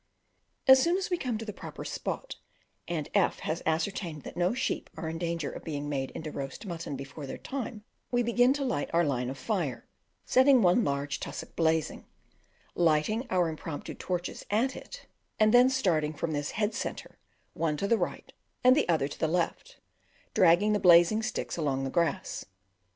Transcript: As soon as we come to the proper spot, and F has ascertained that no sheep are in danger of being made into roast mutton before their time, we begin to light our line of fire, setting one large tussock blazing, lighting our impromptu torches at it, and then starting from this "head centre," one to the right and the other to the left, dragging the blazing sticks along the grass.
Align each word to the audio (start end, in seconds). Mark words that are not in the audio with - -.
As 0.67 0.81
soon 0.81 0.97
as 0.97 1.11
we 1.11 1.17
come 1.17 1.37
to 1.37 1.45
the 1.45 1.53
proper 1.53 1.85
spot, 1.85 2.37
and 2.87 3.07
F 3.13 3.37
has 3.41 3.61
ascertained 3.67 4.23
that 4.23 4.35
no 4.35 4.55
sheep 4.55 4.89
are 4.97 5.07
in 5.07 5.19
danger 5.19 5.51
of 5.51 5.63
being 5.63 5.87
made 5.87 6.09
into 6.15 6.31
roast 6.31 6.65
mutton 6.65 6.95
before 6.95 7.27
their 7.27 7.37
time, 7.37 7.83
we 8.09 8.23
begin 8.23 8.51
to 8.53 8.65
light 8.65 8.89
our 8.95 9.03
line 9.03 9.29
of 9.29 9.37
fire, 9.37 9.85
setting 10.25 10.63
one 10.63 10.83
large 10.83 11.19
tussock 11.19 11.55
blazing, 11.55 12.07
lighting 12.73 13.27
our 13.29 13.47
impromptu 13.47 13.93
torches 13.93 14.43
at 14.49 14.75
it, 14.75 15.05
and 15.39 15.53
then 15.53 15.69
starting 15.69 16.15
from 16.15 16.31
this 16.31 16.49
"head 16.57 16.73
centre," 16.73 17.19
one 17.53 17.77
to 17.77 17.87
the 17.87 17.95
right 17.99 18.33
and 18.63 18.75
the 18.75 18.89
other 18.89 19.07
to 19.07 19.19
the 19.19 19.27
left, 19.27 19.79
dragging 20.33 20.73
the 20.73 20.79
blazing 20.79 21.21
sticks 21.21 21.57
along 21.57 21.83
the 21.83 21.91
grass. 21.91 22.45